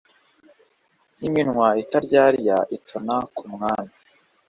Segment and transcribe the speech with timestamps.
[1.27, 3.93] iminwa itaryarya itona ku mwami